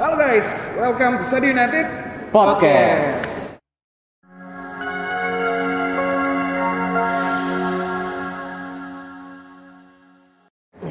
[0.00, 0.48] Halo guys,
[0.80, 1.84] welcome to Study United
[2.32, 3.20] Podcast.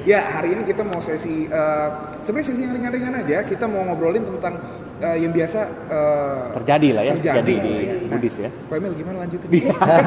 [0.06, 1.88] Ya, hari ini kita mau sesi eh,
[2.22, 3.42] sebenarnya sesi yang ringan-ringan aja.
[3.42, 4.54] Kita mau ngobrolin tentang
[5.02, 7.42] eh, yang biasa eh, Terjadi lah ya, terjadi.
[7.42, 8.50] terjadi di Nah, Buddhis ya.
[8.70, 9.50] Pak Emil gimana lanjutin?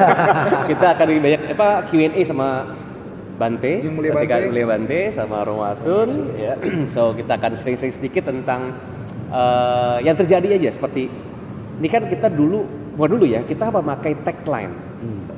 [0.71, 2.47] kita akan lebih banyak apa Q&A sama
[3.33, 4.45] Bante, Yang mulia Bante.
[4.47, 6.09] mulia Bante sama Romasun
[6.39, 6.53] ya.
[6.95, 8.71] So kita akan sering-sering sedikit tentang
[9.33, 11.09] eh, yang terjadi aja seperti
[11.81, 14.73] ini kan kita dulu bukan dulu ya, kita memakai tagline.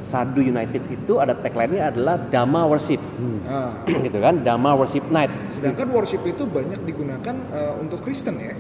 [0.06, 3.02] Sadu United itu ada tagline-nya adalah Dhamma Worship.
[3.50, 3.74] Ah,
[4.06, 5.34] gitu kan, Dhamma Worship Night.
[5.58, 8.54] sedangkan worship itu banyak digunakan eh, untuk Kristen ya,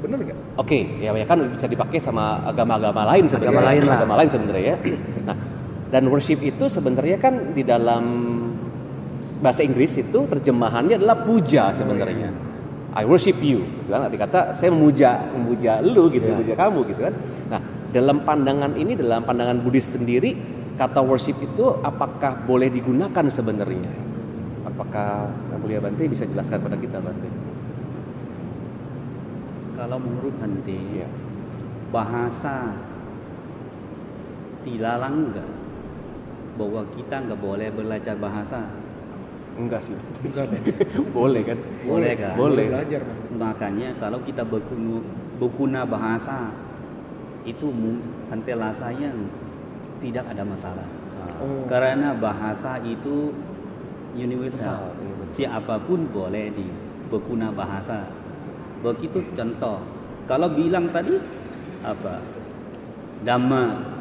[0.00, 0.38] bener nggak?
[0.56, 3.52] Oke, ya, ya kan bisa dipakai sama agama-agama lain sebenarnya.
[3.52, 3.96] Agama lain lah.
[4.00, 4.76] Agama lain sebenarnya ya.
[5.26, 5.36] Nah,
[5.92, 8.04] dan worship itu sebenarnya kan di dalam
[9.44, 12.45] bahasa Inggris itu terjemahannya adalah puja sebenarnya.
[12.96, 13.60] I worship you.
[13.60, 16.32] Gitu kan arti kata saya memuja memuja lu gitu, Ya.
[16.32, 17.14] memuja kamu gitu kan.
[17.52, 17.60] Nah,
[17.92, 20.32] dalam pandangan ini dalam pandangan Buddhis sendiri
[20.80, 23.92] kata worship itu apakah boleh digunakan sebenarnya?
[24.64, 27.28] Apakah Yang Mulia Bante bisa jelaskan pada kita Bante?
[29.76, 31.08] Kalau menurut Hante, Iya.
[31.92, 32.72] bahasa
[34.66, 35.50] dilarang enggak
[36.58, 38.85] bahwa kita enggak boleh belajar bahasa.
[39.56, 39.96] Enggak sih.
[40.20, 40.52] Enggak,
[41.16, 41.58] boleh kan?
[41.88, 42.34] Boleh kan?
[42.36, 42.66] Boleh.
[42.68, 43.18] Belajar, Bang.
[43.40, 45.00] Makanya kalau kita berguna,
[45.40, 46.52] berguna bahasa
[47.46, 47.72] itu
[48.26, 49.14] Hante rasanya
[50.02, 50.86] tidak ada masalah.
[51.40, 51.64] Oh.
[51.70, 53.32] Karena bahasa itu
[54.12, 54.92] universal.
[54.98, 55.24] Universal, iya.
[55.32, 56.66] Siapa pun boleh di
[57.08, 58.08] berguna bahasa.
[58.82, 59.78] Begitu contoh.
[60.26, 61.16] Kalau bilang tadi
[61.86, 62.18] apa?
[63.22, 63.96] Dhamma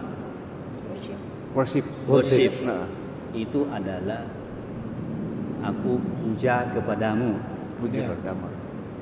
[1.55, 1.87] Worship.
[2.03, 2.83] worship Nah,
[3.31, 4.27] itu adalah
[5.65, 7.37] aku puja kepadamu.
[7.75, 8.13] puji Ya.
[8.13, 8.47] agama.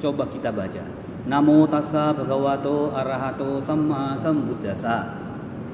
[0.02, 0.84] Coba kita baca.
[1.24, 5.14] Namo tassa bhagavato arahato samma sambuddhasa.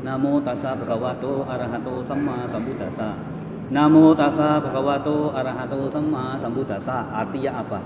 [0.04, 3.16] Namo tassa bhagavato arahato samma sambuddhasa.
[3.72, 7.08] Namo tassa bhagavato arahato samma sambuddhasa.
[7.10, 7.80] Artinya apa?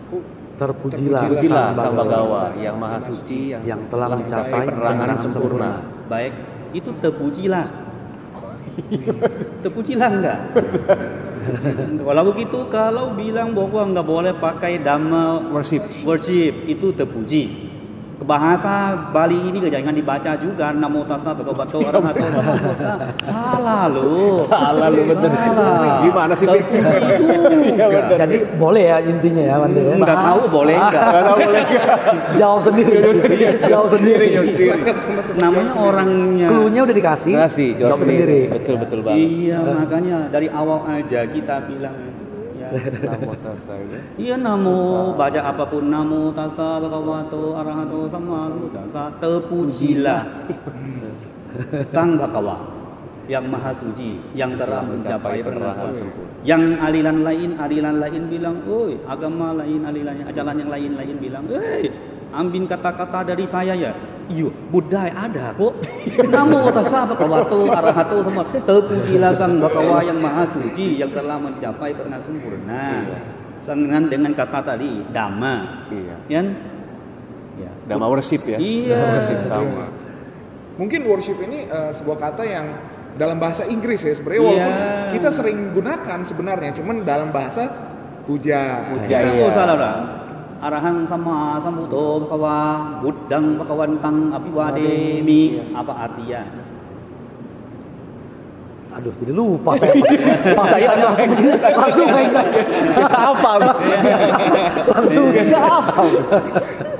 [0.00, 0.22] Aku
[0.56, 5.16] Terpujilah, Pujilah Sang Sang Bhagawa Bagawa yang maha suci yang, yang telah mencapai penerangan penerangan
[5.20, 5.70] sempurna.
[6.08, 6.32] Baik,
[6.72, 7.66] itu terpujilah.
[9.64, 10.38] terpujilah enggak?
[12.06, 15.82] kalau begitu, kalau bilang bahwa enggak boleh pakai dhamma Worship.
[16.06, 17.65] worship itu terpuji.
[18.16, 22.24] Bahasa Bali ini jangan dibaca juga namo tassa bhagavato arahato.
[23.28, 24.40] Salah lu.
[24.48, 25.28] Salah lu bener.
[25.36, 26.00] Salah.
[26.00, 28.16] Gimana sih, Iya.
[28.16, 29.92] Jadi boleh ya intinya ya Bante ya.
[30.00, 31.02] Enggak tahu boleh enggak.
[31.04, 31.86] Enggak tahu boleh enggak.
[32.40, 32.96] Jawab sendiri.
[33.68, 34.28] Jawab sendiri.
[35.36, 36.46] Namanya orangnya.
[36.48, 37.34] Cluenya udah dikasih.
[37.76, 38.40] Jawab sendiri.
[38.48, 39.28] Betul betul banget.
[39.28, 42.15] Iya, makanya dari awal aja kita bilang
[42.74, 44.00] Namo tassa ya.
[44.16, 50.22] Iya namo baca apa pun namo tassa bhagavato arahato sama sambuddhasa terpujilah
[51.94, 52.56] sang bhagawa
[53.26, 56.30] yang maha suci yang telah mencapai penerangan sempurna.
[56.46, 61.90] Yang aliran lain aliran lain bilang, "Oi, agama lain alirannya ajaran yang lain-lain bilang, "Eh,
[62.34, 63.92] ambil kata-kata dari saya ya."
[64.26, 65.78] Iya, Buddha ada kok.
[66.26, 72.26] Namo tassa bhagavato arahato sama terpujilah sang bhagawa yang maha suci yang telah mencapai penerangan
[72.26, 73.06] sempurna.
[73.66, 76.16] Dengan dengan kata tadi dhamma, Iya.
[76.26, 76.46] kan?
[77.54, 77.70] Ya.
[77.86, 78.58] Dhamma worship ya.
[78.58, 78.98] Iya.
[78.98, 79.86] Worship sama.
[80.76, 82.66] Mungkin worship ini eh, sebuah kata yang
[83.16, 84.50] dalam bahasa Inggris ya sebenarnya Iya.
[84.50, 84.74] walaupun
[85.14, 87.64] kita sering gunakan sebenarnya cuman dalam bahasa
[88.26, 88.90] puja.
[88.90, 90.25] Puja, Kita iya.
[90.56, 90.80] Nggak salah lah.
[90.80, 96.65] Arahang sama sambuto bhagawa buddhang bhagawantang apiwademi apa artinya?
[98.96, 99.92] Aduh, jadi lupa saya.
[100.56, 101.28] Pas saya langsung
[101.60, 102.48] langsung megang.
[102.96, 103.50] Kita apa?
[104.88, 105.94] Langsung apa?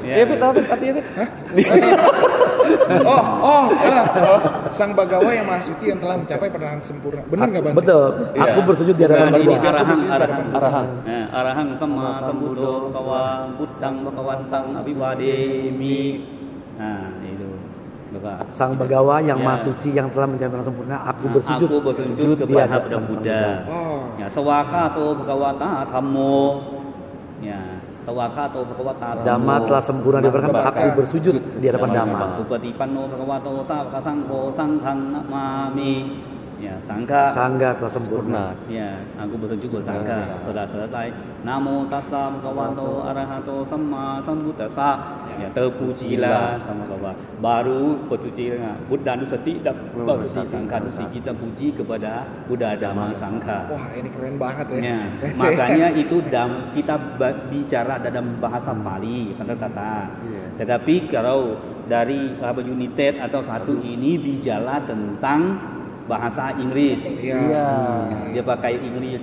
[0.04, 0.22] Ya.
[0.22, 0.68] Ya, Pit, apa Pit?
[0.70, 1.06] artinya, Pit?
[3.02, 4.38] Oh, oh, ah.
[4.74, 7.22] sang bagawa yang maha suci yang telah mencapai penerangan sempurna.
[7.26, 7.76] Benar nggak Bante?
[7.82, 8.08] Betul.
[8.36, 8.66] Aku Iya.
[8.66, 9.58] bersujud di hadapan Barbara.
[9.70, 10.88] arahang arahang Arahang.
[11.06, 16.22] Eh, arahang sama sambuto bhagawa buddhang bhagawantang apiwademi.
[16.76, 17.45] Nah, itu.
[18.48, 19.46] Sang Bagawa yang Ya.
[19.46, 23.08] maha suci yang telah mencapai sempurna, aku Nah, bersujud, aku bersujud di kepada hadapan Buddha.
[23.08, 23.42] Buddha.
[23.68, 24.00] Oh.
[24.16, 26.38] Ya, sawakato bhagawata dhammo.
[27.44, 27.60] Ya,
[28.02, 32.18] sawakato bhagawata Dhamma telah sempurna diberikan, Maka- aku bersujud di hadapan Dhamma.
[32.38, 35.94] Supati panno bhagavato sawaka sangho sanghang namami.
[36.56, 37.28] Ya, sangka.
[37.36, 38.44] Sangga telah sempurna.
[38.64, 41.12] Ya, aku bersyukur sangka sudah selesai.
[41.44, 45.20] Namo tassa bhagavato arahato sama sambuddhasa.
[45.36, 47.14] Ya, terpujilah sama Allah.
[47.44, 53.68] Baru dengan Buddha Nusati dan bersuci sangka nusi kita puji kepada Buddha Dhamma Sangka.
[53.68, 54.96] Wah ini keren banget ya.
[54.96, 55.00] Ya,
[55.40, 56.96] makanya itu dam, kita
[57.52, 60.08] bicara dalam bahasa Pali, sangka kata.
[60.56, 65.75] Tetapi kalau dari apa United atau satu ini bicara tentang
[66.06, 67.02] bahasa Inggris.
[67.18, 67.36] Iya.
[68.30, 69.22] Dia pakai Inggris.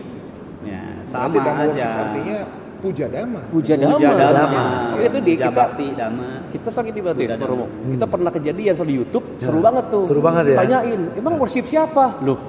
[0.64, 1.90] Ya, Berarti sama worship aja.
[2.08, 2.38] artinya
[2.80, 3.42] puja dhamma.
[3.48, 4.32] Puja Puja Dhamma.
[4.32, 4.64] Dhamma.
[4.98, 6.30] Itu di Puja kita Bakti Dhamma.
[6.52, 7.66] kita sakit di berarti Romo.
[7.68, 7.92] Hmm.
[7.92, 10.04] Kita pernah kejadian soal di YouTube, Ya, seru banget tuh.
[10.08, 10.58] seru banget ya.
[10.60, 12.16] Tanyain, emang worship siapa?
[12.20, 12.40] Loh,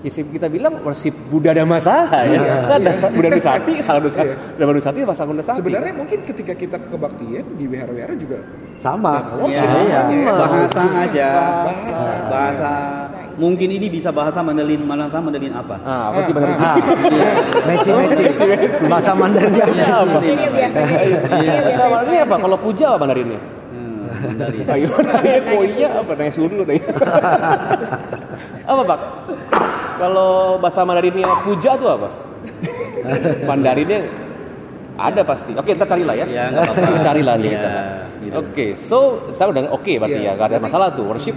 [0.00, 2.36] ya sih kita bilang worship Buddha Dhamma Saha ya.
[2.36, 2.54] Iya.
[2.64, 4.36] Kan ada Buddha Nusati, Salah Nusati, Iya.
[4.56, 5.58] Dhamma Nusati sama Sangga Nusati.
[5.60, 8.38] Sebenarnya mungkin ketika kita kebaktian di wihara-wihara juga
[8.76, 9.36] Sama.
[9.36, 10.32] worship Iya, namanya ya.
[10.36, 11.28] Bahasa aja.
[11.64, 12.12] Bahasa.
[12.28, 12.72] Bahasa.
[13.34, 15.74] Mungkin ini bisa bahasa Mandarin, bahasa Mandarin apa?
[15.82, 16.76] Ah, apa sih benar Ah,
[17.66, 18.24] Meci meci.
[18.86, 20.18] Bahasa Mandarin Iya, apa?
[20.22, 20.96] Ini dia biasanya.
[21.02, 22.06] Ini dia Sama biasanya.
[22.06, 22.34] ini apa?
[22.38, 23.40] Kalau puja apa Mandarinnya?
[23.74, 24.64] Hmm, Mandarin.
[24.70, 26.12] Ayo, nanya koinya apa?
[26.14, 26.80] Nanya dulu nih.
[28.64, 28.98] apa Pak?
[29.98, 30.30] Kalau
[30.62, 32.08] bahasa Mandarinnya puja tuh apa?
[33.44, 33.98] Mandarinnya
[34.94, 35.50] ada pasti.
[35.52, 36.26] Oke, kita carilah ya.
[36.30, 36.86] Ya, nggak apa-apa.
[36.86, 37.34] Kita carilah.
[37.34, 37.68] Iya, gitu.
[38.38, 38.98] Oke, so
[39.34, 40.32] saya udah oke berarti Iya.
[40.32, 41.34] ya, gak ada masalah tuh worship.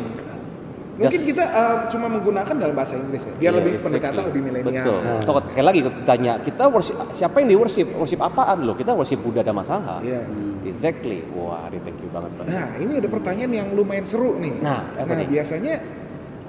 [0.97, 3.85] Mungkin kita uh, cuma menggunakan dalam bahasa Inggris ya, biar Iya, lebih exactly.
[3.85, 4.73] pendekatan lebih milenial.
[4.81, 4.99] Betul.
[5.05, 5.45] Nah.
[5.53, 5.79] Sekali lagi
[6.09, 7.87] tanya, kita worship siapa yang di worship?
[7.93, 8.73] Worship apaan loh?
[8.73, 10.01] Kita worship Buddha Dhamma Sangha.
[10.01, 10.25] Iya.
[10.65, 11.21] Exactly.
[11.37, 12.31] Wah, ini thank you banget.
[12.49, 14.57] Nah, ini ada pertanyaan yang lumayan seru nih.
[14.57, 15.27] Nah, apa nih?
[15.29, 15.73] biasanya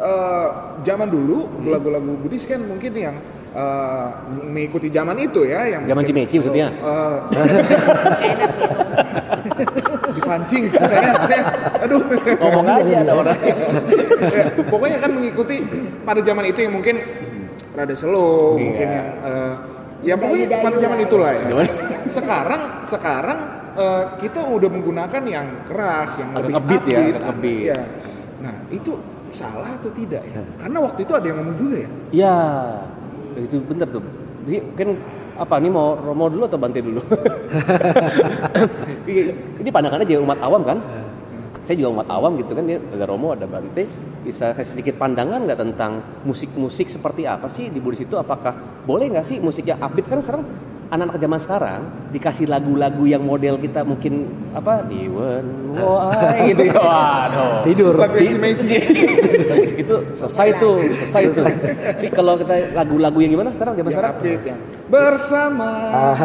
[0.01, 0.49] eh,
[0.81, 3.17] zaman dulu lagu-lagu Buddhis kan mungkin yang
[3.51, 4.07] eh,
[4.45, 6.69] mengikuti zaman itu ya, yang Zaman Cimeci maksudnya?
[6.73, 7.17] Eh,
[10.19, 11.43] dipancing saya, saya
[11.81, 12.01] aduh
[12.39, 13.39] Ngomong aja ada orang.
[13.39, 15.57] Ya, pokoknya kan mengikuti
[16.03, 16.97] pada zaman itu yang mungkin
[17.73, 18.65] rada slow Iya.
[18.65, 19.53] mungkin yang eh,
[20.03, 21.07] ya pokoknya Dayu-dayu pada zaman lah.
[21.07, 21.43] itulah ya
[22.11, 23.39] sekarang sekarang
[23.75, 27.67] eh, kita udah menggunakan yang keras yang Agak lebih ya, upbeat, ngebeat.
[27.71, 27.81] ya.
[28.39, 28.93] nah itu
[29.29, 32.37] salah atau tidak ya karena waktu itu ada yang ngomong juga ya Ya,
[33.45, 34.03] itu bener tuh.
[34.47, 34.89] Jadi kan
[35.39, 36.99] apa nih mau Romo dulu atau Bante dulu?
[39.63, 40.79] ini pandangan aja umat awam kan.
[41.63, 43.85] Saya juga umat awam gitu kan, dia ada Romo ada Bante.
[44.25, 48.19] Bisa sedikit pandangan nggak tentang musik-musik seperti apa sih di Buddhis itu?
[48.19, 50.45] Apakah boleh nggak sih musik yang upbeat kan sekarang
[50.89, 54.25] anak-anak zaman sekarang dikasih lagu-lagu yang model kita mungkin
[54.57, 55.45] apa di Wen
[55.77, 56.81] Wai gitu ya.
[56.81, 57.53] Waduh.
[57.69, 57.95] Tidur.
[58.01, 58.77] lagu yang Cimeci
[59.77, 61.45] itu selesai tuh, selesai tuh.
[61.93, 64.13] Tapi kalau kita lagu-lagu yang gimana sekarang zaman sekarang?
[64.25, 64.59] yang
[64.89, 66.17] bersama Ah.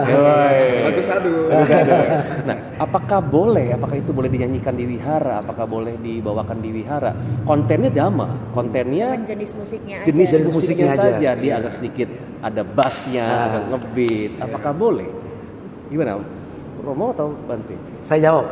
[0.87, 1.51] Lagu sadu
[2.47, 3.75] Nah, apakah boleh?
[3.75, 5.43] Apakah itu boleh dinyanyikan di wihara?
[5.43, 7.11] Apakah boleh dibawakan di wihara?
[7.43, 10.05] Kontennya dama, kontennya Cuman jenis musiknya aja.
[10.07, 11.03] jenis Jenis musiknya, musiknya aja.
[11.19, 11.29] saja.
[11.35, 12.07] Dia agak sedikit
[12.43, 13.43] ada bassnya, Ah.
[13.47, 14.31] agak ngebeat.
[14.43, 15.07] Apakah boleh?
[15.87, 16.19] Gimana?
[16.83, 17.75] Romo atau Bante?
[18.03, 18.45] Saya jawab.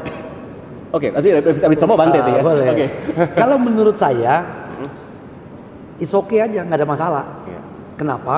[0.95, 2.39] Oke, nanti habis habis Romo Bante tuh ya.
[2.39, 2.65] Ah, boleh.
[2.71, 2.85] Oke.
[3.41, 4.47] Kalau menurut saya,
[5.99, 7.25] it's okay aja, nggak ada masalah.
[7.43, 7.61] Iya.
[7.99, 8.35] Kenapa?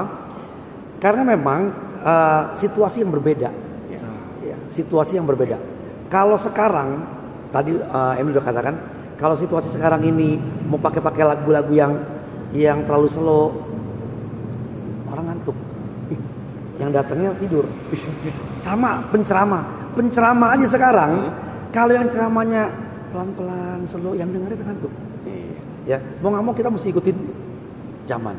[0.97, 1.69] Karena memang
[2.01, 3.49] eh, situasi yang berbeda.
[3.93, 4.01] Iya.
[4.41, 5.61] Ya, situasi yang berbeda.
[6.09, 7.05] Kalau sekarang,
[7.53, 8.75] tadi eh, Emil udah katakan,
[9.21, 11.93] kalau situasi sekarang ini mau pakai-pakai lagu-lagu yang
[12.53, 13.53] yang terlalu slow,
[15.13, 15.57] orang ngantuk.
[16.81, 17.65] Yang datangnya tidur.
[18.57, 21.11] Sama penceramah, penceramah aja sekarang.
[21.69, 22.69] Kalau yang ceramahnya
[23.13, 24.93] pelan-pelan, slow, yang dengerin ngantuk.
[25.29, 25.57] Iya.
[25.85, 27.17] Ya, mau nggak mau kita mesti ikutin
[28.09, 28.33] zaman.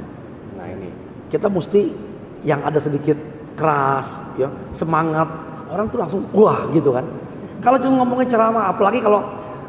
[0.58, 0.90] Nah, ini.
[1.30, 1.94] Kita mesti
[2.42, 3.16] yang ada sedikit
[3.54, 5.30] keras, ya, semangat.
[5.70, 7.06] Orang tuh langsung wah gitu kan.
[7.62, 9.24] Kalau cuma ngomongin ceramah, apalagi kalau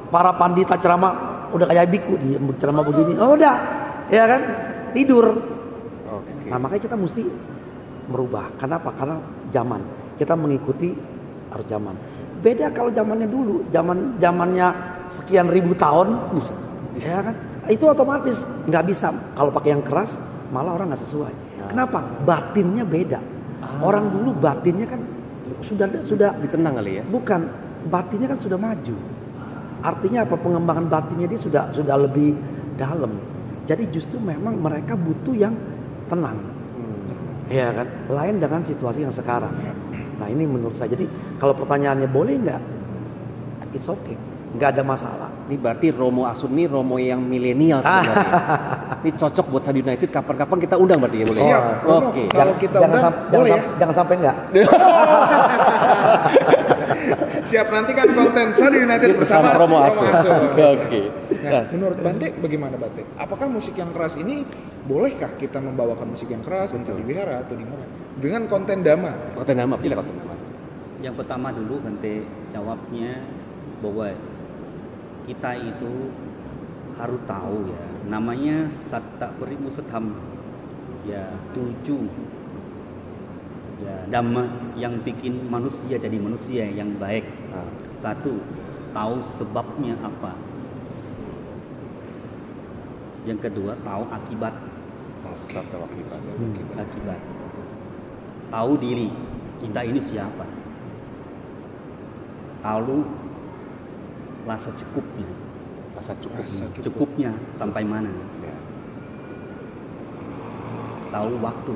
[0.09, 3.55] para pandita ceramah udah kayak biku di ceramah begini, oh udah,
[4.09, 4.41] ya kan
[4.91, 5.54] tidur.
[6.45, 7.23] Nah makanya kita mesti
[8.09, 8.49] merubah.
[8.61, 8.93] Kenapa?
[8.93, 9.17] Karena
[9.49, 9.81] zaman
[10.15, 10.93] kita mengikuti
[11.51, 11.95] harus zaman.
[12.43, 14.67] Beda kalau zamannya dulu, zaman zamannya
[15.09, 16.57] sekian ribu tahun, buset,
[17.01, 17.35] ya kan?
[17.65, 18.37] Itu otomatis
[18.69, 19.09] nggak bisa.
[19.33, 20.13] Kalau pakai yang keras,
[20.53, 21.33] malah orang nggak sesuai.
[21.73, 22.05] Kenapa?
[22.21, 23.17] Batinnya beda.
[23.81, 25.01] Orang dulu batinnya kan
[25.65, 27.03] sudah sudah Ditenang kali ya.
[27.09, 27.49] bukan
[27.89, 28.95] batinnya kan sudah maju.
[29.81, 30.35] Artinya apa?
[30.37, 32.37] Pengembangan batinnya dia sudah sudah lebih
[32.77, 33.09] dalam.
[33.65, 35.57] Jadi justru memang mereka butuh yang
[36.07, 36.37] tenang.
[37.45, 37.87] Ya kan?
[38.09, 39.53] Lain dengan situasi yang sekarang.
[40.17, 40.89] Nah ini menurut saya.
[40.89, 41.05] Jadi
[41.37, 42.61] kalau pertanyaannya boleh nggak?
[43.75, 44.15] It's okay.
[44.55, 45.29] Nggak ada masalah.
[45.51, 48.31] Ini berarti Romo Asun ini Romo yang milenial sebenarnya.
[49.03, 51.43] ini cocok buat Sad United kapan-kapan kita undang berarti ya boleh.
[51.43, 52.07] Siap, Romo.
[52.09, 52.23] Oke.
[52.31, 54.35] Kalau kita jangan, undang, sam- jangan, sam- jangan sampai nggak.
[57.45, 60.03] Siap nanti kan konten Sadi United bersama, bersama Romo Asu.
[60.05, 61.01] Oke, oke.
[61.45, 63.05] Nah, Nah, menurut Bante bagaimana Bante?
[63.21, 64.41] Apakah musik yang keras ini
[64.89, 67.85] bolehkah kita membawakan musik yang keras entah di wihara atau di mana
[68.17, 69.37] dengan konten dhamma?
[69.37, 70.33] konten nama, pilih konten nama.
[71.05, 73.21] Yang pertama dulu Bante jawabnya
[73.79, 74.09] bahwa
[75.29, 75.93] kita itu
[76.95, 80.15] harus tahu ya namanya satta perimusatham
[81.03, 82.07] ya tujuh
[83.85, 87.25] ya dhamma yang bikin manusia jadi manusia yang baik.
[87.49, 87.69] Nah,
[88.01, 88.37] satu
[88.93, 90.31] tahu sebabnya apa.
[93.25, 94.53] Yang kedua tahu akibat.
[95.49, 96.19] Sebab tahu akibat.
[96.77, 97.19] akibat.
[98.53, 99.09] Tahu diri.
[99.65, 100.45] Kita ini siapa?
[102.61, 103.01] Tahu
[104.45, 105.29] rasa cukupnya.
[105.97, 106.43] Rasa cukup.
[106.45, 106.83] Rasa cukup.
[106.85, 108.11] cukupnya sampai mana?
[108.45, 108.55] Ya.
[111.09, 111.73] tahu waktu.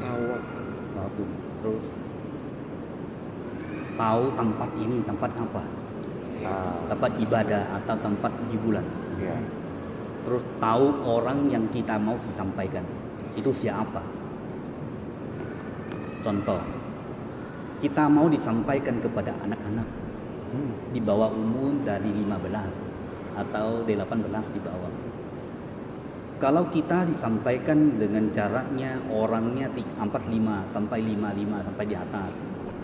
[0.00, 0.40] Awak.
[0.40, 0.59] waktu
[1.60, 1.84] terus?
[4.00, 5.62] Tahu tempat ini tempat apa?
[6.40, 8.84] Ah, tempat ibadah atau tempat hiburan?
[9.20, 9.36] Ya.
[10.20, 12.84] terus tahu orang yang kita mau disampaikan
[13.36, 14.00] itu siapa?
[16.20, 16.60] Contoh.
[17.80, 19.88] Kita mau disampaikan kepada anak-anak.
[20.50, 20.74] Hmm.
[20.90, 22.74] di bawah umur dari 15
[23.38, 24.90] atau 18 di bawah.
[26.40, 32.32] Kalau kita disampaikan dengan caranya orangnya ti- 45 sampai 55 sampai di atas,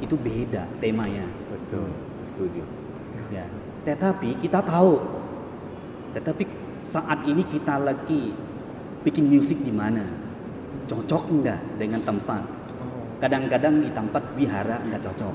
[0.04, 1.25] itu beda temanya.
[1.48, 1.88] Betul.
[2.28, 2.62] Setuju.
[3.32, 3.48] Ya.
[3.88, 5.00] Tetapi kita tahu,
[6.12, 6.44] tetapi
[6.92, 8.36] saat ini kita lagi
[9.00, 10.04] bikin musik di mana,
[10.84, 12.44] cocok enggak dengan tempat?
[13.25, 15.34] Kadang-kadang di tempat wihara enggak cocok,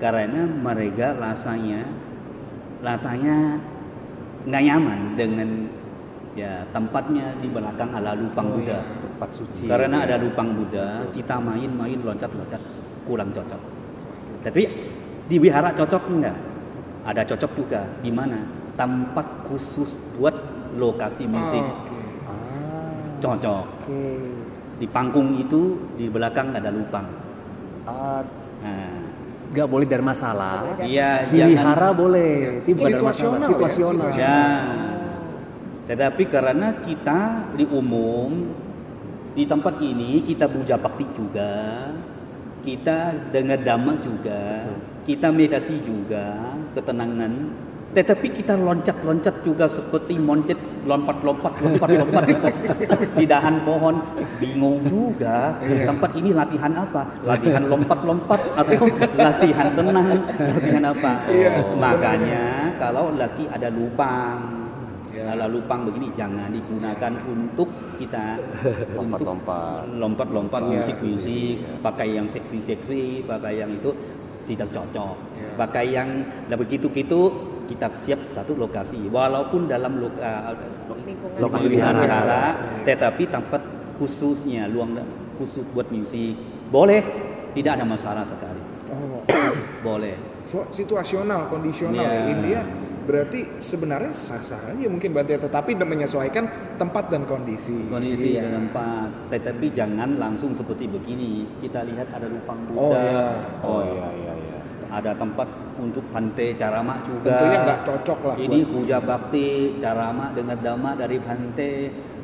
[0.00, 1.84] karena mereka rasanya
[2.80, 3.60] rasanya
[4.48, 5.48] nggak nyaman dengan
[6.32, 8.78] ya tempatnya di belakang ada lubang Oh, Buddha.
[9.04, 9.64] Tempat suci.
[9.68, 10.04] Karena ya.
[10.08, 12.62] ada lubang Buddha, kita main-main loncat-loncat
[13.04, 13.60] kurang cocok.
[14.42, 14.62] Tapi
[15.28, 16.36] di wihara cocok enggak?
[17.02, 17.82] Ada cocok juga.
[18.00, 18.42] Di mana?
[18.74, 20.32] Tempat khusus buat
[20.78, 21.60] lokasi musik.
[21.60, 21.98] Oke.
[22.24, 23.64] Ah, Cocok.
[23.84, 24.02] Oke.
[24.80, 27.06] Di panggung itu di belakang ada lubang.
[27.84, 28.22] Ah,
[28.62, 28.94] Nah,
[29.50, 30.78] nggak boleh dari masalah.
[30.86, 32.62] iya, Di wihara boleh.
[32.62, 34.08] Itu bukan dari Situasional ya, Situasional.
[34.14, 34.38] Ya.
[35.82, 38.54] Tetapi karena kita di umum
[39.34, 41.90] di tempat ini kita puja bakti juga,
[42.62, 44.62] kita dengar dhamma juga,
[45.02, 47.32] kita meditasi juga, ketenangan.
[47.92, 50.56] Tetapi kita loncat-loncat juga seperti moncet,
[50.88, 52.24] lompat-lompat, lompat-lompat
[53.20, 54.00] di dahan pohon.
[54.40, 55.60] Bingung juga.
[55.60, 57.04] Tempat ini latihan apa?
[57.20, 60.08] Latihan lompat-lompat atau latihan tenang?
[60.24, 61.10] Latihan apa?
[61.28, 61.52] Iya.
[61.76, 62.44] Makanya
[62.80, 64.61] kalau lagi ada lubang,
[65.22, 65.30] Ya.
[65.30, 68.42] kalau lubang begini jangan digunakan untuk kita
[69.00, 69.78] untuk Lompat-lompat.
[69.94, 70.70] lompat-lompat Iya.
[70.74, 73.94] musik-musik, pakai yang seksi-seksi, pakai yang itu
[74.44, 75.16] tidak cocok.
[75.38, 75.48] Ya.
[75.56, 76.08] Pakai yang
[76.46, 77.30] lah begitu-gitu
[77.64, 80.52] kita siap satu lokasi walaupun dalam loka,
[80.92, 82.42] Lingkungan Lokasi wihara, wihara.
[82.82, 83.62] tetapi tempat
[83.96, 84.98] khususnya luang
[85.38, 86.34] khusus buat musik
[86.68, 87.00] boleh
[87.52, 88.60] tidak ada masalah sekali
[88.92, 89.24] Oh.
[89.80, 90.12] boleh
[90.44, 92.12] So, situasional, kondisional Iya.
[92.12, 92.22] ya.
[92.28, 92.60] India
[93.02, 96.44] berarti sebenarnya sah-sah aja mungkin Bante tetapi menyesuaikan
[96.76, 97.74] tempat dan kondisi.
[97.86, 98.46] kondisi Iya.
[98.46, 103.26] dan tempat tetapi jangan langsung seperti begini kita lihat ada lubang Oh, Buddha iya.
[103.62, 104.58] Oh iya iya iya.
[104.88, 110.56] ada tempat untuk Bante Carama juga Tentunya nggak cocok lah ini puja bakti Carama dengan
[110.56, 111.72] dhamma dari Bante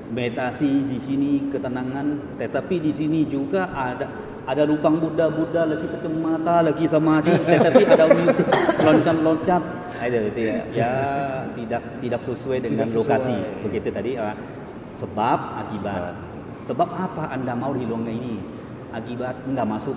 [0.08, 4.08] meditasi di sini ketenangan tetapi di sini juga ada
[4.49, 8.47] ada lubang Buddha Buddha lagi kacamata lagi samadhi tetapi ada musik
[8.81, 9.62] loncat-loncat.
[10.00, 10.57] Ada itu ya.
[10.73, 10.93] Ya
[11.52, 13.05] tidak tidak sesuai dengan Tidak sesuai.
[13.12, 13.37] lokasi
[13.69, 14.33] begitu tadi ah.
[14.97, 15.38] sebab
[15.69, 16.17] akibat.
[16.64, 18.40] Sebab apa anda mau di longga ini?
[18.97, 19.97] Akibat nggak masuk.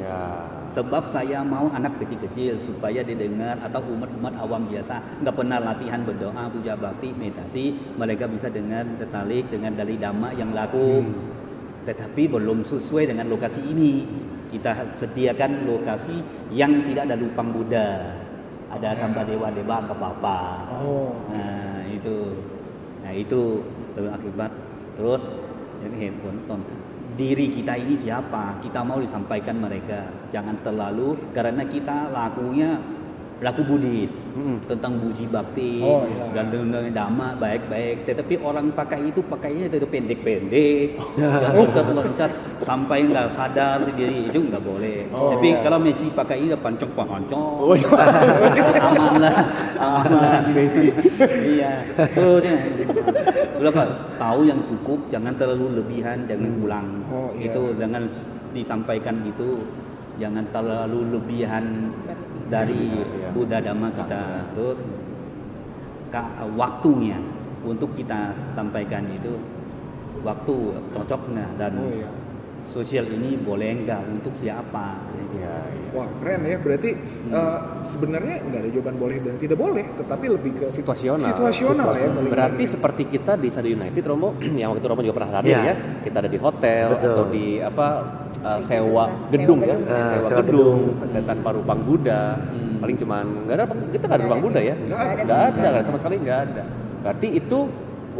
[0.00, 0.48] Ya.
[0.70, 5.02] Sebab saya mau anak kecil-kecil supaya didengar atau umat-umat awam biasa.
[5.20, 10.54] Nggak pernah latihan berdoa, puja bakti, meditasi, mereka bisa dengar tertarik dengan dari dhamma yang
[10.54, 11.04] laku.
[11.90, 14.06] Tetapi belum sesuai dengan lokasi ini.
[14.54, 16.22] Kita sediakan lokasi
[16.54, 18.14] yang tidak ada lubang Buddha.
[18.70, 20.40] Ada gambar dewa-dewa ke bapa.
[20.78, 21.10] Oh.
[21.34, 22.38] Nah, itu.
[23.02, 23.66] Nah, itu
[23.98, 24.54] akibat
[24.94, 25.26] terus
[25.82, 26.62] ini handphone.
[27.18, 28.62] Diri kita ini siapa?
[28.62, 30.06] Kita mau disampaikan mereka.
[30.30, 32.78] Jangan terlalu karena kita lakunya
[33.40, 34.62] laku Buddhis Mm.
[34.68, 36.30] tentang puji bakti Oh, iya.
[36.30, 38.06] dan dengan dhamma baik-baik.
[38.06, 40.94] Tetapi orang pakai itu pakainya itu pendek-pendek,
[41.50, 42.30] loncat-loncat
[42.62, 45.08] sampai nggak sadar sendiri itu nggak boleh.
[45.10, 45.60] Oh, Tapi iya.
[45.64, 47.88] kalau Messi pakai itu pancong-pancong, Oh, iya.
[48.86, 49.36] aman lah,
[49.82, 50.40] aman.
[51.58, 51.72] iya.
[51.96, 52.44] Terus
[53.56, 56.88] kalau kau tahu yang cukup, jangan terlalu lebihan, jangan ulang.
[57.10, 57.50] Oh, iya.
[57.50, 58.06] Itu jangan
[58.52, 59.64] disampaikan itu,
[60.22, 61.90] jangan terlalu lebihan
[62.50, 63.30] dari Iya.
[63.30, 64.66] Buddha Dhamma kita itu
[66.10, 67.16] ka- waktunya
[67.62, 69.38] untuk kita sampaikan itu
[70.20, 70.56] waktu
[70.92, 72.10] cocoknya dan Oh iya.
[72.62, 75.90] Sosial ini boleh enggak untuk siapa Iya, iya.
[75.94, 76.90] Wah keren ya, berarti
[77.30, 81.22] eh, sebenarnya nggak ada jawaban boleh dan tidak boleh, tetapi lebih ke situasional.
[81.30, 82.10] situasional ya.
[82.10, 82.72] balik Berarti lagi.
[82.74, 85.62] seperti kita di Sadu United Romo, yang waktu itu Romo juga pernah hadir Iya.
[85.62, 85.74] ya.
[86.02, 87.06] Kita ada di hotel Betul.
[87.06, 87.86] atau di apa
[88.42, 89.80] uh, sewa Sewa gedung ya, gedung.
[89.86, 92.22] Eh, sewa sewa gedung dan tanpa rupang Buddha.
[92.80, 94.74] Paling cuman nggak ada kita nggak ada rupang Buddha ya.
[94.74, 96.62] Nggak ada Nggak ada, nggak ada sama sekali nggak ada.
[97.00, 97.58] Berarti itu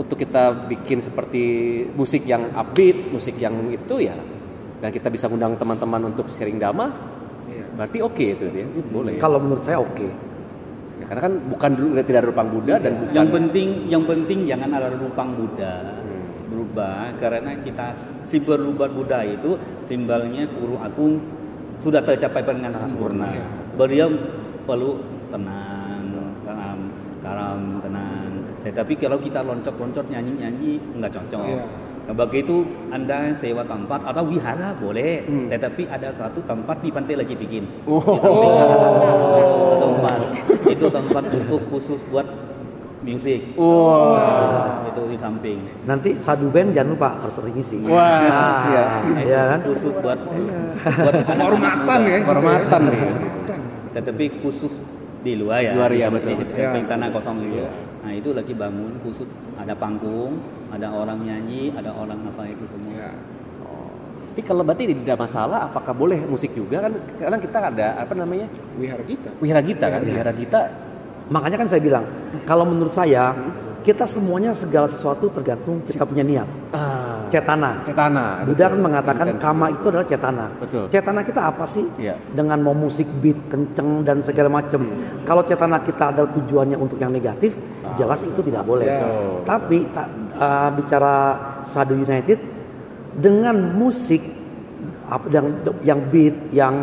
[0.00, 1.44] untuk kita bikin seperti
[1.92, 4.16] musik yang upbeat, musik yang itu ya
[4.80, 6.88] dan kita bisa undang teman-teman untuk sharing dhamma,
[7.44, 7.68] Iya.
[7.76, 9.12] berarti oke itu ya, itu boleh.
[9.16, 9.20] ya.
[9.20, 10.08] Kalau menurut saya oke.
[11.00, 14.38] Ya, karena kan bukan dulu tidak ada rupang Buddha dan bukan yang penting yang penting
[14.44, 16.48] jangan ada rupang Buddha Hmm.
[16.48, 17.92] berubah karena kita
[18.24, 21.20] simbol rubah Buddha itu simbolnya Guru Agung
[21.80, 23.32] sudah tercapai dengan sempurna.
[23.76, 24.12] Beliau
[24.64, 25.00] perlu
[25.32, 26.04] tenang,
[26.44, 26.78] karam,
[27.20, 27.89] karam, tenang.
[28.60, 31.44] Tetapi kalau kita loncat-loncat nyanyi-nyanyi nggak cocok.
[31.44, 31.64] Iya.
[32.00, 35.46] Nah, begitu Anda sewa tempat atau wihara boleh, Hmm.
[35.46, 37.64] tetapi ada satu tempat di pantai lagi bikin.
[37.86, 38.02] Oh.
[38.02, 39.48] Di samping.
[39.78, 40.18] tempat
[40.66, 42.26] itu tempat untuk khusus buat
[43.00, 43.54] musik.
[43.54, 44.84] Wah.
[44.84, 45.58] Itu di samping.
[45.84, 47.78] Nanti sadu band jangan lupa harus terisi.
[47.80, 48.88] Wah, Nah, siap.
[49.22, 49.58] Iya kan?
[49.64, 52.18] Khusus buat buat Kehormatan ya.
[52.20, 53.00] Kehormatan nih.
[53.00, 53.60] Kehormatan.
[53.90, 54.72] Tetapi khusus
[55.20, 55.72] di luar ya.
[55.74, 56.32] Luar ya, Di betul.
[56.44, 56.90] samping Ya.
[56.90, 57.64] tanah kosong itu.
[58.00, 59.28] Nah itu lagi bangun khusus
[59.60, 60.40] ada panggung,
[60.72, 62.96] ada orang nyanyi, ada orang apa itu semua.
[62.96, 63.12] Ya.
[64.30, 66.96] Tapi kalau berarti tidak masalah, apakah boleh musik juga kan?
[67.18, 68.46] Karena kita ada apa namanya
[68.78, 69.28] Wihara kita.
[69.42, 70.00] wihara gita kan?
[70.06, 70.60] Wihara gita.
[71.28, 72.04] Makanya kan saya bilang,
[72.46, 73.36] kalau menurut saya
[73.84, 76.48] kita semuanya segala sesuatu tergantung kita punya niat.
[76.72, 76.89] Ah,
[77.30, 77.70] Cetana.
[77.86, 78.24] cetana.
[78.44, 79.44] Buddha kan mengatakan Intensi.
[79.46, 80.46] kama itu adalah cetana.
[80.58, 80.84] Betul.
[80.90, 81.86] Cetana kita apa sih?
[81.96, 82.14] Iya.
[82.34, 84.90] Dengan mau musik beat kenceng dan segala macam.
[85.22, 87.54] Kalau cetana kita adalah tujuannya untuk yang negatif,
[87.94, 88.86] jelas itu tidak boleh.
[88.90, 89.00] Ya.
[89.46, 91.14] Tapi ta- uh, bicara
[91.64, 92.38] Sadu United
[93.14, 94.20] dengan musik
[95.10, 95.46] apa yang
[95.82, 96.74] yang beat, yang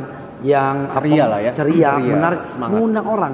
[0.44, 1.52] yang Ceria apa, lah ya.
[1.56, 2.74] ceria, Ceria, menarik, semangat.
[2.78, 3.34] mengundang orang.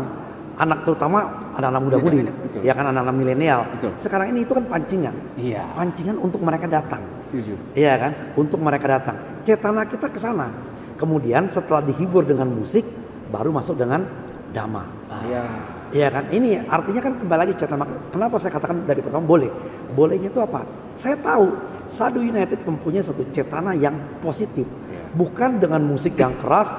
[0.54, 2.62] Anak terutama anak-anak muda-mudi, Betul.
[2.62, 3.66] ya kan anak-anak milenial.
[3.98, 5.66] Sekarang ini itu kan pancingan, Iya.
[5.74, 7.02] pancingan untuk mereka datang.
[7.26, 7.58] Setuju.
[7.74, 8.12] Iya kan?
[8.38, 9.18] Untuk mereka datang.
[9.42, 10.54] Cetana kita ke sana.
[10.94, 12.86] Kemudian setelah dihibur dengan musik,
[13.34, 14.06] baru masuk dengan
[14.54, 14.86] dhamma.
[15.26, 15.42] Ya.
[15.90, 16.24] Iya kan?
[16.30, 17.86] Ini artinya kan kembali lagi cetana.
[18.14, 19.50] Kenapa saya katakan dari pertama boleh?
[19.98, 20.62] Bolehnya itu apa?
[20.94, 21.50] Saya tahu
[21.90, 24.70] Sadu United mempunyai satu cetana yang positif.
[24.70, 25.02] Iya.
[25.18, 26.70] Bukan dengan musik yang keras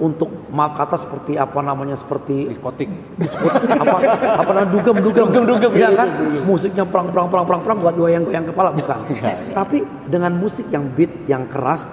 [0.00, 2.88] untuk kata seperti apa namanya seperti Diskotik.
[3.20, 3.96] diskot apa
[4.40, 6.08] apa namanya dugem dugem dugem dugem ya kan?
[6.48, 8.98] musiknya perang perang perang perang perang buat goyang goyang kepala bukan.
[9.52, 11.84] Tapi dengan musik yang beat yang keras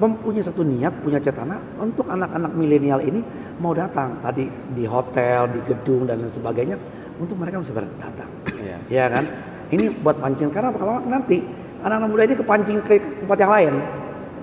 [0.00, 3.20] mempunyai satu niat punya cetana untuk anak-anak milenial ini
[3.60, 4.18] mau datang.
[4.24, 6.76] Tadi di hotel di gedung dan lain sebagainya
[7.20, 8.30] untuk mereka bisa datang.
[8.58, 8.78] Iya.
[8.90, 9.24] ya kan?
[9.70, 10.50] Ini buat pancing.
[10.50, 11.44] Karena kalau nanti
[11.84, 13.74] anak-anak muda ini kepancing ke tempat yang lain.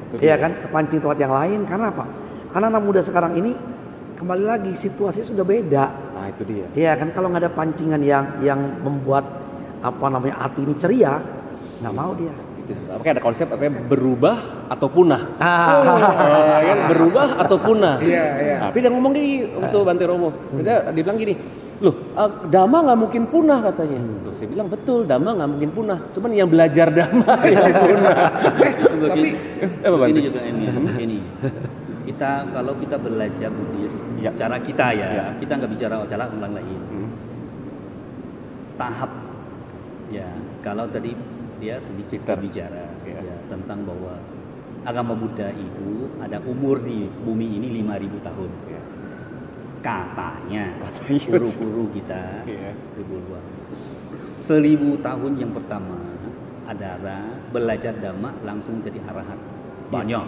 [0.08, 0.18] Betul.
[0.24, 0.52] ya kan?
[0.64, 1.60] Kepancing tempat yang lain.
[1.68, 2.06] Karena apa
[2.52, 3.52] anak-anak muda sekarang ini
[4.16, 5.86] kembali lagi situasinya sudah beda
[6.22, 6.66] Nah itu dia.
[6.78, 9.26] Iya kan kalau nggak ada pancingan yang yang membuat
[9.82, 11.18] apa namanya hati ini ceria,
[11.82, 12.30] nggak mau dia.
[12.62, 12.78] Itu.
[12.78, 15.34] Makanya ada konsep apa berubah atau punah.
[15.42, 15.82] Ah,
[16.62, 17.98] Eh, kan berubah atau punah.
[17.98, 18.56] Iya, iya.
[18.70, 20.30] Tapi dia ngomong di waktu Bante Romo,
[20.62, 21.34] dia, dia bilang gini,
[21.82, 23.98] loh, eh, dhamma nggak mungkin punah katanya.
[24.22, 25.98] Loh, saya bilang betul, dhamma nggak mungkin punah.
[26.14, 28.18] Cuman yang belajar dhamma yang punah.
[29.18, 29.30] Tapi
[29.82, 30.64] Eh, apa, ini juga ini,
[31.02, 31.18] ini.
[32.02, 34.34] Kita kalau kita belajar Buddhis, Ya.
[34.34, 35.26] cara kita ya, Ya.
[35.38, 36.82] kita nggak bicara cara orang lain.
[36.90, 37.10] Hmm.
[38.82, 39.12] tahap
[40.10, 40.26] ya
[40.66, 41.14] kalau tadi
[41.62, 43.22] dia sedikit bicara Ya.
[43.22, 44.18] ya, tentang bahwa
[44.82, 48.82] agama Buddha itu ada umur di bumi ini 5000 tahun Ya.
[49.86, 50.66] katanya
[51.30, 52.46] guru-guru kita
[52.98, 53.18] ribu
[54.38, 55.98] seribu tahun yang pertama
[56.66, 59.38] adalah belajar dhamma langsung jadi arahat
[59.94, 60.26] banyak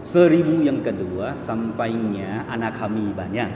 [0.00, 3.50] seribu yang kedua sampainya anak kami banyak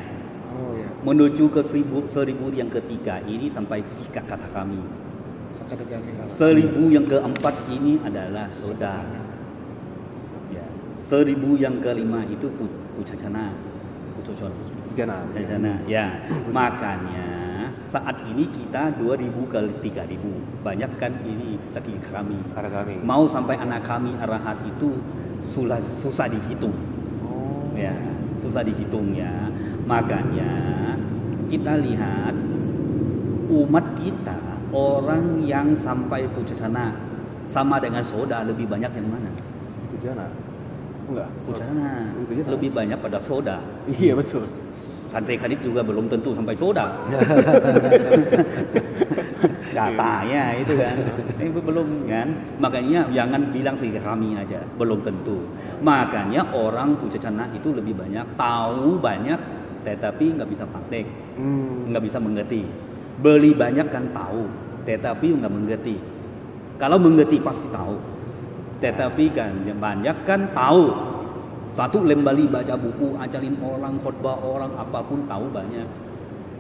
[0.55, 4.81] oh ya, menuju ke seribu, seribu yang ketiga ini sampai sikat kata kami.
[6.35, 9.23] Seribu yang keempat ini adalah saudara.
[10.51, 10.67] Ya.
[11.07, 13.55] Seribu yang kelima itu pu- pucacana.
[14.19, 14.51] Pucocon.
[14.99, 15.23] Jana.
[15.31, 15.79] Pucacana.
[15.87, 16.27] Ya.
[16.51, 17.31] Makanya
[17.87, 20.67] saat ini kita 2000 ke 3000.
[20.67, 22.43] Banyak kan ini sakit kami.
[23.07, 24.99] Mau sampai anak kami arahat itu
[25.47, 26.75] susah, susah dihitung.
[27.25, 27.71] Oh.
[27.77, 27.95] ya
[28.41, 29.31] susah dihitung ya
[29.89, 30.53] makanya
[31.49, 32.35] kita lihat
[33.49, 34.37] umat kita
[34.73, 36.97] orang yang sampai pucacana
[37.49, 39.31] sama dengan soda lebih banyak yang mana
[40.05, 40.27] jana.
[41.09, 41.29] Enggak.
[41.49, 42.13] Pucana.
[42.29, 43.57] lebih banyak pada soda.
[43.89, 44.45] Iya betul.
[45.13, 46.93] Santri kadip juga belum tentu sampai soda.
[49.75, 50.97] Katanya itu kan.
[51.43, 52.29] Itu belum kan.
[52.63, 55.51] Makanya jangan bilang sih kami aja, belum tentu.
[55.83, 61.05] Makanya orang pucana itu lebih banyak tahu banyak tetapi nggak bisa praktek,
[61.37, 61.93] Hmm.
[61.93, 62.65] nggak bisa mengerti.
[63.21, 64.49] Beli banyak kan tahu,
[64.89, 66.01] tetapi nggak mengerti.
[66.81, 68.01] Kalau mengerti pasti tahu,
[68.81, 70.91] tetapi kan banyak kan tahu.
[71.75, 75.87] Satu lembali baca buku, ajarin orang, khotbah orang, apa pun tahu banyak.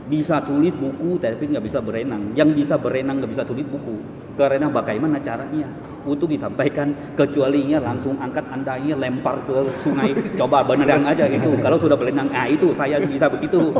[0.04, 2.36] Bisa tulis buku tapi nggak bisa berenang.
[2.36, 3.96] Yang bisa berenang nggak bisa tulis buku.
[4.36, 5.70] Karena bagaimana caranya
[6.04, 11.56] untuk disampaikan kecualinya langsung angkat andainya lempar ke sungai coba berenang aja gitu.
[11.64, 13.72] Kalau sudah berenang, ah itu saya bisa begitu.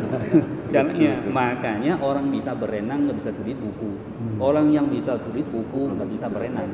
[0.74, 3.90] Caranya makanya orang bisa berenang nggak bisa tulis buku.
[4.38, 6.68] Orang yang bisa tulis buku nggak bisa berenang.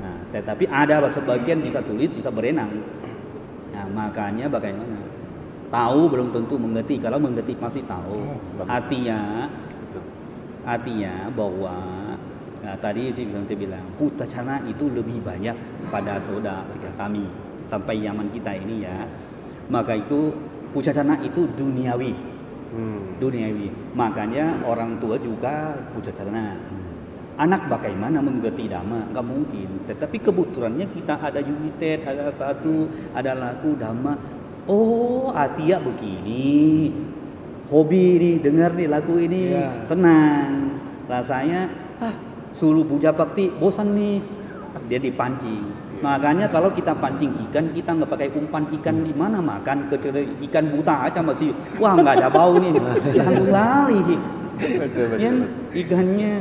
[0.00, 2.72] Nah, tetapi ada sebagian bisa tulis, bisa berenang.
[3.74, 5.00] Nah, makanya bagaimana?
[5.74, 7.02] Tahu belum tentu mengerti.
[7.02, 8.38] Kalau mengerti pasti tahu.
[8.62, 9.50] Artinya,
[10.62, 11.74] artinya bahwa
[12.62, 15.58] nah, tadi itu yang saya bilang, putacana itu lebih banyak
[15.90, 17.26] pada saudara sikap kami
[17.66, 19.02] sampai zaman kita ini ya.
[19.66, 20.30] Maka itu
[20.70, 22.14] putacana itu duniawi,
[22.74, 23.18] Hmm.
[23.18, 23.70] duniawi.
[23.98, 26.54] Makanya orang tua juga putacana.
[27.34, 29.10] Anak bagaimana mengerti dhamma?
[29.10, 29.68] Nggak mungkin.
[29.90, 34.14] Tetapi kebetulannya kita ada united, ada satu, ada laku dhamma.
[34.64, 36.88] Oh, Atia begini.
[37.68, 39.84] Hobi nih, dengar nih lagu ini, Ya.
[39.84, 40.78] senang.
[41.04, 41.68] Rasanya,
[42.00, 42.14] ah,
[42.52, 44.20] suruh puja bakti, bosan nih.
[44.88, 45.64] Dia dipancing.
[46.04, 50.64] Makanya kalau kita pancing ikan, kita nggak pakai umpan ikan di mana makan kecuali ikan
[50.76, 52.76] buta aja masih, wah nggak ada bau nih,
[53.20, 54.00] langsung lari.
[54.60, 55.16] Betul, betul.
[55.16, 55.36] Yang
[55.72, 56.32] ikannya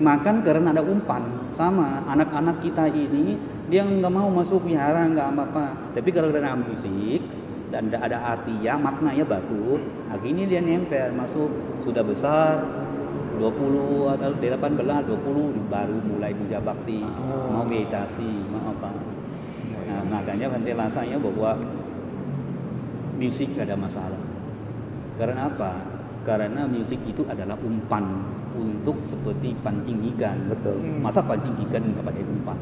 [0.00, 3.36] makan karena ada umpan sama anak-anak kita ini
[3.68, 7.20] dia nggak mau masuk wihara nggak apa-apa tapi kalau ada musik
[7.70, 9.80] dan ada- ada artinya maknanya bagus
[10.10, 11.50] akhirnya dia nempel masuk
[11.82, 12.62] sudah besar
[13.38, 17.00] 20 atau 18 20 baru mulai puja bakti
[17.48, 18.90] mau meditasi mau apa
[19.88, 21.56] nah, makanya penjelasannya bahwa
[23.16, 24.30] musik ada masalah
[25.20, 25.72] karena apa?
[26.24, 28.24] Karena musik itu adalah umpan
[28.56, 30.48] untuk seperti pancing ikan.
[30.48, 30.80] Betul.
[30.80, 31.04] Hmm.
[31.04, 32.58] Masa pancing ikan nggak pakai umpan?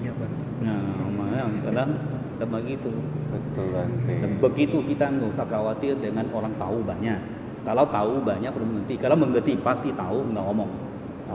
[0.00, 0.46] Iya betul.
[0.64, 1.90] Nah, makanya kadang
[2.38, 2.90] sama gitu.
[3.28, 4.14] Betul Bante.
[4.22, 7.18] Dan begitu kita nggak usah khawatir dengan orang tahu banyak.
[7.66, 8.94] Kalau tahu banyak belum mengerti.
[8.96, 10.70] Kalau mengerti pasti tahu nggak ngomong.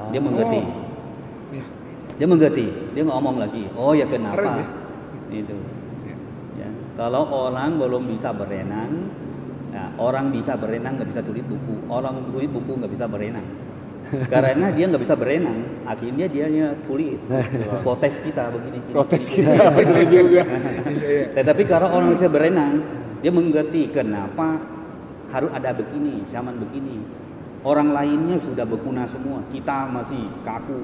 [0.10, 0.24] Dia Ah.
[0.24, 0.62] mengerti.
[1.54, 1.66] Iya.
[2.18, 2.66] Dia mengerti.
[2.96, 3.64] Dia nggak ngomong lagi.
[3.78, 4.40] Oh ya kenapa?
[4.40, 4.68] Keren ya.
[5.44, 5.58] Itu.
[6.58, 6.70] Ya.
[6.98, 9.12] Kalau orang belum bisa berenang,
[9.70, 11.76] nah, orang bisa berenang nggak bisa tulis buku.
[11.92, 13.46] Orang tulis buku nggak bisa berenang.
[14.30, 16.46] Karena dia nggak bisa berenang, akhirnya dia
[16.86, 17.18] tulis
[17.82, 18.78] protes kita begini.
[18.86, 18.94] gini.
[18.94, 19.52] Protes kita.
[19.78, 20.44] Betul juga.
[21.34, 22.74] Tetapi kalau orang bisa berenang,
[23.26, 24.60] dia mengerti kenapa
[25.34, 27.02] harus ada begini, zaman begini.
[27.64, 30.84] Orang lainnya sudah berguna semua, kita masih kaku.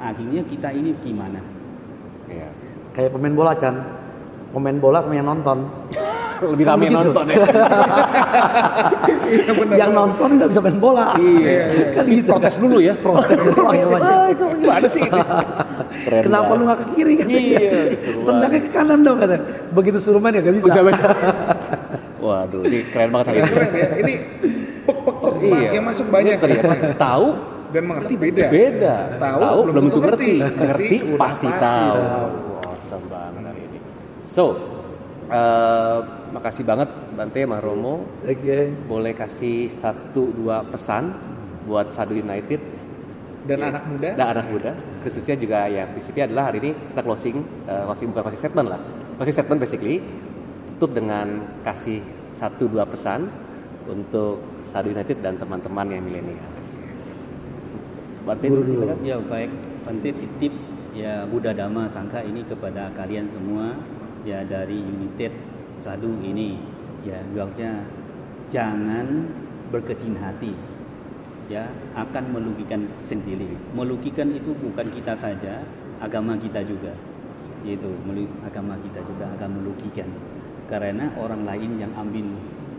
[0.00, 1.38] Akhirnya kita ini gimana?
[2.26, 2.48] Iya.
[2.96, 3.76] Kayak pemain bola Chan.
[4.50, 5.66] Pemain bola sama yang nonton.
[6.42, 7.36] Lebih rame nonton ya.
[9.78, 11.06] Yang nonton nggak bisa main bola.
[11.16, 11.86] Iya, iya.
[11.94, 12.28] kan gitu.
[12.34, 12.94] Protes dulu ya.
[12.98, 13.62] Protes dulu.
[13.70, 13.84] ya.
[14.00, 15.02] Ah, itu gimana sih?
[16.04, 16.58] Keren Kenapa banget.
[16.58, 17.28] lu nggak ke kiri kan?
[17.30, 18.18] Iya, gitu.
[18.26, 19.36] Tendangnya ke kanan dong kata.
[19.72, 20.80] Begitu suruh main ya nggak bisa.
[22.24, 23.48] Waduh, ini keren banget hari ini.
[23.52, 23.88] Keren ya.
[24.00, 24.14] Ini
[24.84, 25.70] pek pek pek Iya.
[25.76, 26.62] yang masuk banyak ya.
[26.96, 27.26] Tahu
[27.74, 28.46] dan mengerti beda.
[28.48, 28.94] beda.
[29.18, 30.32] Tahu, belum tentu ngerti.
[30.40, 31.60] Ngerti pasti tahu.
[31.60, 32.00] tahu.
[32.64, 33.78] Awesome banget hari ini.
[34.30, 34.44] So,
[35.28, 35.98] eh,
[36.34, 38.02] makasih banget Bante Mas Romo.
[38.26, 38.74] Oke.
[38.90, 41.14] Boleh kasih satu dua pesan
[41.64, 42.60] buat Sadu United
[43.44, 43.68] Dan Iya.
[43.76, 44.08] anak muda.
[44.16, 44.72] dan anak muda
[45.04, 47.36] khususnya juga ya prinsipnya adalah hari ini kita closing
[47.68, 48.80] eh, closing bukan closing statement lah
[49.20, 49.96] closing statement basically
[50.76, 52.00] tutup dengan kasih
[52.40, 53.28] satu dua pesan
[53.84, 54.40] untuk
[54.72, 56.50] Sadu United dan teman-teman yang milenial.
[58.24, 58.64] Dulu.
[58.64, 58.96] silakan.
[59.04, 59.52] Ya baik,
[59.84, 60.52] nanti titip
[60.96, 63.76] ya Buddha Dhamma Sangka ini kepada kalian semua
[64.24, 65.32] ya dari United
[65.84, 66.56] Sadu ini
[67.04, 67.84] ya bilangnya
[68.48, 69.28] jangan
[69.68, 70.56] berkecil hati
[71.52, 73.52] ya akan merugikan sendiri.
[73.76, 75.60] Merugikan itu bukan kita saja,
[76.00, 76.96] agama kita juga.
[77.68, 77.92] Yaitu
[78.48, 80.08] agama kita juga akan merugikan.
[80.72, 82.32] Karena orang lain yang ambil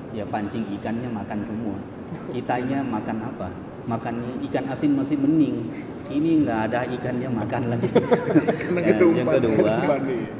[0.09, 1.77] ya pancing ikannya makan semua.
[2.33, 3.53] Kitanya makan apa?
[3.85, 5.61] Makannya ikan asin masih mending.
[6.09, 7.89] Ini nggak ada ikannya makan lagi.
[8.75, 9.73] Ya, yang kedua,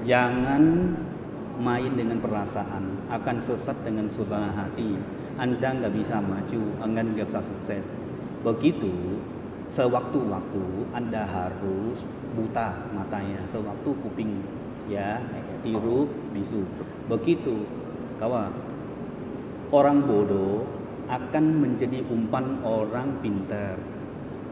[0.06, 0.64] jangan
[1.60, 4.96] main dengan perasaan, akan sesat dengan suasana hati.
[5.36, 7.86] Anda nggak bisa maju, Anda nggak bisa sukses.
[8.44, 9.20] Begitu,
[9.72, 10.64] sewaktu-waktu
[10.96, 14.44] Anda harus buta matanya, sewaktu kuping
[14.86, 15.18] ya
[15.66, 16.62] tiru bisu
[17.10, 17.66] begitu
[18.22, 18.54] kawan
[19.74, 20.62] orang bodoh
[21.10, 23.78] akan menjadi umpan orang pintar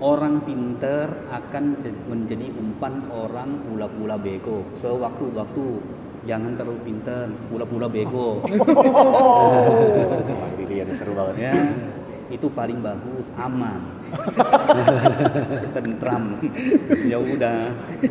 [0.01, 1.77] orang pintar akan
[2.09, 5.65] menjadi umpan orang pula-pula bego sewaktu-waktu
[6.23, 8.39] jangan terlalu pintar pula-pula bego.
[10.57, 11.35] Pilihan yang seru banget.
[11.41, 11.53] ya.
[12.31, 13.81] Itu paling bagus aman.
[15.75, 16.39] Tentram.
[17.05, 17.59] Ya udah.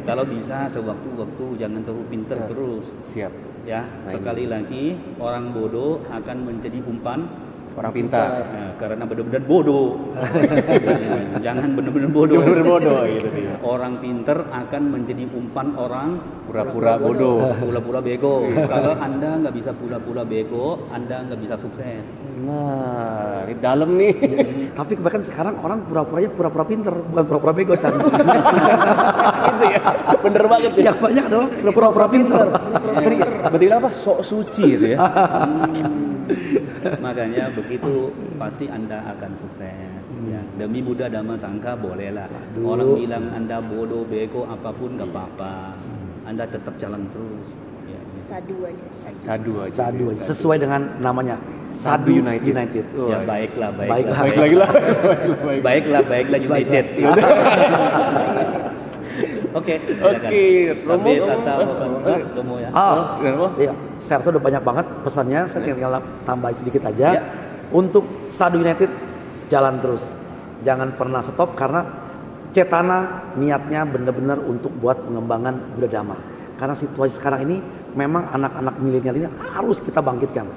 [0.05, 2.47] Kalau bisa sewaktu-waktu jangan terlalu pinter Ya.
[2.49, 2.85] terus.
[3.09, 3.33] Siap.
[3.63, 7.31] ya Nah, sekali lagi orang bodoh akan menjadi umpan
[7.73, 8.29] Orang pintar.
[8.53, 9.87] Nah, karena benar-benar bodoh
[11.47, 13.55] jangan benar-benar bodoh Bener-bener bodoh gitu dia.
[13.63, 16.09] orang pinter akan menjadi umpan orang
[16.45, 17.39] Pura-pura bodoh.
[17.57, 22.03] pura-pura bego kalau anda nggak bisa pura-pura bego anda nggak bisa sukses
[22.43, 24.15] Nah, ini dalam nih.
[24.79, 27.95] Tapi kebanyakan sekarang orang pura-puranya pura-pura pinter, bukan pura-pura bego Chan.
[29.47, 29.83] gitu ya.
[30.19, 30.83] Bener banget ya.
[30.91, 32.47] Yang banyak adalah pura-pura pinter.
[32.51, 33.91] Tadi berarti apa?
[33.95, 34.99] Sok suci itu ya.
[36.99, 40.03] Makanya begitu pasti Anda akan sukses.
[40.27, 42.27] Ya, demi Buddha Dhamma Sangka bolehlah.
[42.59, 45.79] Orang bilang Anda bodoh, bego, apa pun nggak apa-apa.
[46.27, 47.62] Anda tetap jalan terus.
[48.33, 48.41] Ya.
[48.41, 48.87] Sadu aja.
[49.29, 49.77] Sadu aja.
[49.77, 50.23] Sadu aja.
[50.25, 51.37] Sesuai dengan namanya.
[51.77, 52.49] Sadu United.
[52.49, 52.85] United.
[52.97, 53.93] Oh, Ya baiklah, baiklah.
[53.93, 54.19] Baiklah.
[54.23, 54.71] Baik lagi lah.
[55.61, 56.85] Baiklah, baiklah United.
[59.53, 59.75] Oke.
[60.01, 60.45] Oke,
[60.89, 61.29] Romo, Sampai Romo.
[61.29, 61.53] sata
[62.09, 62.69] Eh, Romo ya.
[62.73, 63.21] Ah,
[63.61, 63.73] iya.
[64.01, 65.41] Share tuh udah banyak banget pesannya.
[65.53, 67.21] Saya tinggal tambahin sedikit aja.
[67.21, 67.23] Ya.
[67.69, 68.89] Untuk Sadu United
[69.53, 70.01] jalan terus.
[70.65, 71.85] Jangan pernah stop karena
[72.53, 76.17] Cetana niatnya benar-benar untuk buat pengembangan Buddha Dhamma.
[76.57, 77.57] Karena situasi sekarang ini
[77.93, 80.49] memang anak-anak milenial ini harus kita bangkitkan.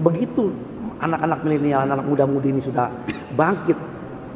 [0.00, 0.52] Begitu
[1.00, 2.88] anak-anak milenial, anak muda-mudi ini sudah
[3.36, 3.76] bangkit,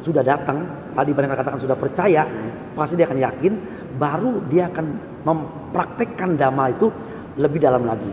[0.05, 2.25] sudah datang, tadi banyak katakan sudah percaya,
[2.73, 3.53] pasti dia akan yakin,
[3.97, 4.85] baru dia akan
[5.25, 6.87] mempraktekkan dhamma itu
[7.37, 8.11] lebih dalam lagi.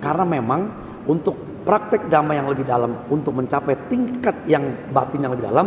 [0.00, 0.60] Karena memang
[1.04, 5.66] untuk praktek dhamma yang lebih dalam, untuk mencapai tingkat yang batin yang lebih dalam,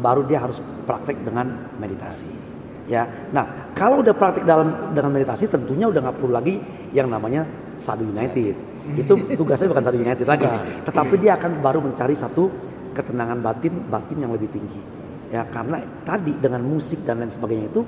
[0.00, 2.41] baru dia harus praktek dengan meditasi.
[2.90, 6.58] Ya, nah kalau udah praktek dalam dengan meditasi, tentunya udah nggak perlu lagi
[6.90, 7.46] yang namanya
[7.78, 8.54] Sadu United.
[8.98, 10.46] Itu tugasnya bukan Sadu United lagi,
[10.82, 12.50] tetapi dia akan baru mencari satu
[12.90, 14.82] ketenangan batin, batin yang lebih tinggi.
[15.30, 17.80] Ya, karena tadi dengan musik dan lain sebagainya itu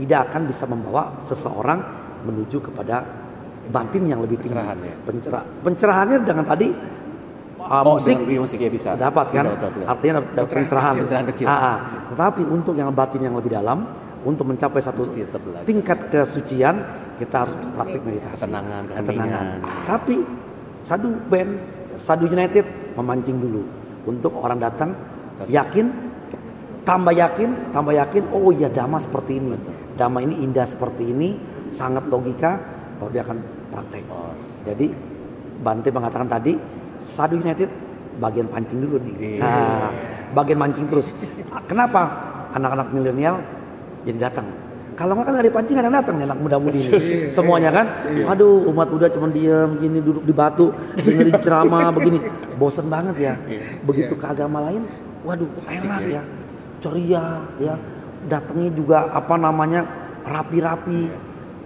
[0.00, 1.78] tidak akan bisa membawa seseorang
[2.26, 3.06] menuju kepada
[3.70, 4.56] batin yang lebih tinggi.
[4.56, 4.94] Pencerahan, ya.
[5.06, 6.68] Pencerah- pencerahannya dengan tadi
[7.62, 8.98] uh, Oh, musik ya bisa.
[8.98, 9.44] dapat kan?
[9.46, 9.84] Bisa, betul, betul.
[9.86, 10.92] Artinya dapat pencerahan.
[11.04, 11.46] pencerahan kecil.
[11.46, 11.76] Ah, ah.
[12.10, 13.78] Tetapi untuk yang batin yang lebih dalam,
[14.22, 15.04] untuk mencapai satu
[15.68, 16.80] tingkat kesucian,
[17.20, 18.40] kita harus praktik meditasi.
[18.40, 19.44] Ketenangan, ketenangan.
[19.84, 20.16] Tapi
[20.86, 21.52] sadu band,
[21.98, 22.64] sadu United
[22.96, 23.62] memancing dulu
[24.06, 24.94] untuk orang datang
[25.50, 25.92] yakin,
[26.86, 28.22] tambah yakin, tambah yakin.
[28.32, 29.58] Oh iya, dhamma seperti ini.
[29.96, 31.36] Dhamma ini indah seperti ini,
[31.74, 32.56] sangat logika.
[32.96, 34.04] Baru dia akan praktek.
[34.64, 34.88] Jadi
[35.56, 36.52] Bante mengatakan tadi
[37.00, 37.68] Sadu United
[38.20, 39.14] bagian pancing dulu nih.
[39.16, 39.40] Iya.
[39.40, 39.88] Nah,
[40.36, 41.08] bagian mancing terus.
[41.68, 42.12] Kenapa
[42.52, 43.40] anak-anak milenial
[44.06, 44.46] jadi datang?
[44.96, 46.92] Kalau nggak kan dari pancing ada yang datang nih anak muda-mudi ini.
[47.36, 47.86] Semuanya kan.
[48.32, 52.18] Aduh, umat Buddha cuma diam gini duduk di batu, dengerin ceramah begini.
[52.56, 53.34] Bosen banget ya.
[53.84, 54.88] Begitu ke agama lain,
[55.20, 56.22] waduh, enak ya.
[56.80, 57.74] Ceria ya.
[58.24, 60.06] Datangnya juga apa namanya?
[60.26, 61.00] rapi-rapi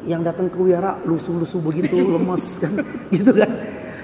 [0.04, 2.72] yang datang ke wihara lusuh-lusuh begitu lemes kan
[3.12, 3.50] gitu kan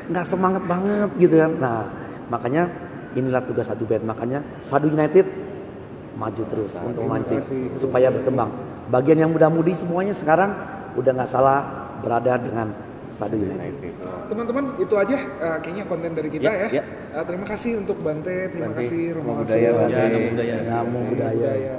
[0.09, 1.85] nggak semangat banget gitu kan nah
[2.33, 2.69] makanya
[3.17, 5.25] inilah tugas sadu band makanya sadu united
[6.17, 7.41] maju terus untuk memancing
[7.77, 8.51] supaya berkembang
[8.89, 10.57] bagian yang muda-mudi semuanya sekarang
[10.97, 11.61] udah nggak salah
[12.01, 12.73] berada dengan
[13.13, 13.93] sadu united
[14.29, 16.69] Teman-teman itu aja eh, kayaknya konten dari kita Ya, ya.
[16.81, 16.85] ya.
[17.17, 19.71] Eh, terima kasih untuk Bante, terima Bante, kasih Romo Budaya.
[19.73, 19.93] Bante.
[19.97, 20.57] Ya, Namo Buddhaya.
[20.67, 21.33] Namo Buddhaya.
[21.37, 21.77] Budaya.